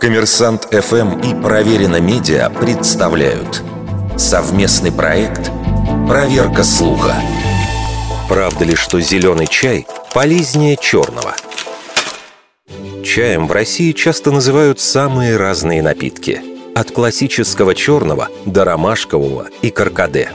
Коммерсант 0.00 0.68
ФМ 0.70 1.18
и 1.20 1.34
Проверено 1.42 2.00
Медиа 2.00 2.48
представляют 2.50 3.62
совместный 4.16 4.92
проект 4.92 5.50
«Проверка 6.06 6.62
слуха». 6.62 7.14
Правда 8.28 8.64
ли, 8.64 8.74
что 8.74 9.00
зеленый 9.00 9.46
чай 9.46 9.86
полезнее 10.14 10.76
черного? 10.76 11.34
Чаем 13.04 13.46
в 13.48 13.52
России 13.52 13.92
часто 13.92 14.30
называют 14.30 14.80
самые 14.80 15.36
разные 15.36 15.82
напитки. 15.82 16.40
От 16.74 16.90
классического 16.90 17.74
черного 17.74 18.28
до 18.44 18.64
ромашкового 18.64 19.48
и 19.62 19.70
каркаде. 19.70 20.28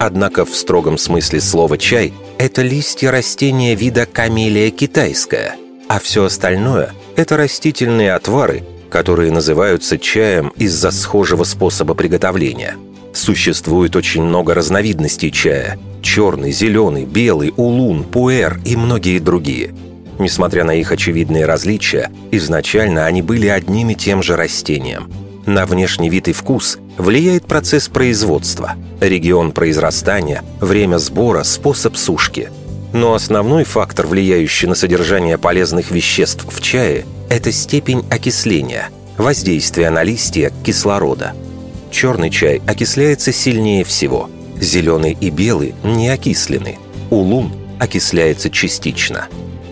Однако 0.00 0.44
в 0.44 0.56
строгом 0.56 0.98
смысле 0.98 1.40
слова 1.40 1.78
«чай»— 1.78 2.12
это 2.38 2.62
листья 2.62 3.10
растения 3.10 3.74
вида 3.74 4.06
камелия 4.06 4.70
китайская, 4.70 5.56
а 5.88 5.98
все 5.98 6.24
остальное— 6.24 6.92
это 7.16 7.36
растительные 7.36 8.14
отвары, 8.14 8.64
которые 8.90 9.32
называются 9.32 9.98
чаем 9.98 10.52
из-за 10.56 10.90
схожего 10.90 11.44
способа 11.44 11.94
приготовления. 11.94 12.76
Существует 13.12 13.96
очень 13.96 14.22
много 14.22 14.54
разновидностей 14.54 15.30
чая– 15.30 15.78
черный, 16.02 16.52
зеленый, 16.52 17.04
белый, 17.04 17.52
улун, 17.56 18.04
пуэр 18.04 18.60
и 18.64 18.76
многие 18.76 19.18
другие. 19.18 19.74
Несмотря 20.18 20.64
на 20.64 20.74
их 20.74 20.92
очевидные 20.92 21.46
различия, 21.46 22.10
изначально 22.30 23.06
они 23.06 23.22
были 23.22 23.46
одним 23.46 23.90
и 23.90 23.94
тем 23.94 24.22
же 24.22 24.36
растением. 24.36 25.10
На 25.46 25.66
внешний 25.66 26.08
вид 26.08 26.28
и 26.28 26.32
вкус 26.32 26.78
влияет 26.98 27.46
процесс 27.46 27.88
производства, 27.88 28.74
регион 29.00 29.52
произрастания, 29.52 30.42
время 30.60 30.98
сбора, 30.98 31.42
способ 31.42 31.96
сушки. 31.96 32.50
Но 32.92 33.14
основной 33.14 33.64
фактор, 33.64 34.06
влияющий 34.06 34.68
на 34.68 34.74
содержание 34.74 35.38
полезных 35.38 35.90
веществ 35.90 36.46
в 36.48 36.60
чае– 36.60 37.06
это 37.30 37.50
степень 37.50 38.04
окисления, 38.10 38.90
воздействие 39.16 39.90
на 39.90 40.02
листья 40.02 40.52
кислорода. 40.64 41.32
Черный 41.90 42.30
чай 42.30 42.60
окисляется 42.66 43.32
сильнее 43.32 43.84
всего, 43.84 44.28
зеленый 44.60 45.16
и 45.18 45.30
белый 45.30 45.74
не 45.82 46.08
окислены, 46.08 46.78
улун 47.10 47.52
окисляется 47.78 48.50
частично. 48.50 49.26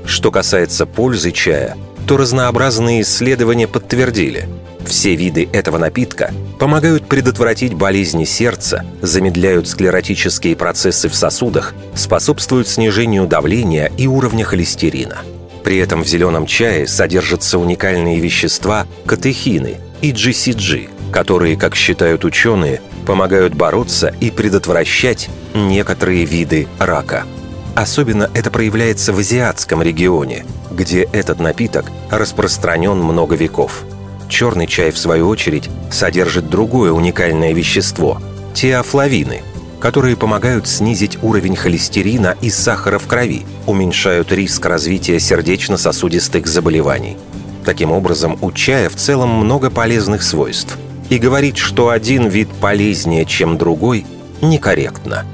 Что 0.06 0.30
касается 0.30 0.86
пользы 0.86 1.30
чая, 1.30 1.76
то 2.10 2.16
разнообразные 2.16 3.02
исследования 3.02 3.68
подтвердили– 3.68 4.48
все 4.84 5.14
виды 5.14 5.48
этого 5.52 5.78
напитка 5.78 6.32
помогают 6.58 7.06
предотвратить 7.06 7.74
болезни 7.74 8.24
сердца, 8.24 8.84
замедляют 9.00 9.68
склеротические 9.68 10.56
процессы 10.56 11.08
в 11.08 11.14
сосудах, 11.14 11.72
способствуют 11.94 12.66
снижению 12.66 13.28
давления 13.28 13.92
и 13.96 14.08
уровня 14.08 14.44
холестерина– 14.44 15.18
при 15.62 15.76
этом 15.76 16.02
в 16.02 16.08
зеленом 16.08 16.46
чае 16.46 16.88
содержатся 16.88 17.58
уникальные 17.60 18.18
вещества 18.18 18.88
катехины 19.06 19.76
и 20.00 20.10
GCG, 20.10 20.88
которые, 21.12 21.56
как 21.56 21.76
считают 21.76 22.24
ученые, 22.24 22.80
помогают 23.06 23.54
бороться 23.54 24.12
и 24.20 24.32
предотвращать 24.32 25.28
некоторые 25.54 26.24
виды 26.24 26.66
рака. 26.80 27.24
Особенно 27.80 28.28
это 28.34 28.50
проявляется 28.50 29.14
в 29.14 29.20
азиатском 29.20 29.80
регионе, 29.80 30.44
где 30.70 31.04
этот 31.12 31.40
напиток 31.40 31.86
распространен 32.10 32.98
много 32.98 33.36
веков. 33.36 33.84
Черный 34.28 34.66
чай, 34.66 34.90
в 34.90 34.98
свою 34.98 35.26
очередь, 35.28 35.70
содержит 35.90 36.50
другое 36.50 36.92
уникальное 36.92 37.54
вещество– 37.54 38.20
теофлавины– 38.54 39.40
которые 39.80 40.14
помогают 40.14 40.68
снизить 40.68 41.16
уровень 41.22 41.56
холестерина 41.56 42.36
и 42.42 42.50
сахара 42.50 42.98
в 42.98 43.06
крови, 43.06 43.46
уменьшают 43.64 44.30
риск 44.30 44.66
развития 44.66 45.18
сердечно-сосудистых 45.18 46.46
заболеваний. 46.46 47.16
Таким 47.64 47.90
образом, 47.90 48.36
у 48.42 48.52
чая 48.52 48.90
в 48.90 48.96
целом 48.96 49.30
много 49.30 49.70
полезных 49.70 50.22
свойств. 50.22 50.76
И 51.08 51.16
говорить, 51.16 51.56
что 51.56 51.88
один 51.88 52.28
вид 52.28 52.50
полезнее, 52.60 53.24
чем 53.24 53.56
другой, 53.56 54.04
некорректно. 54.42 55.24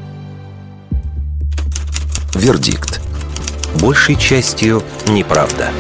Вердикт. 2.36 3.00
Большей 3.80 4.14
частью 4.14 4.82
неправда. 5.08 5.70